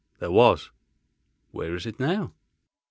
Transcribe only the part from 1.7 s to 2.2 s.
is it